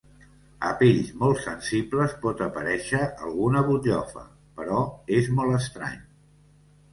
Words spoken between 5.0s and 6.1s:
és molt estrany.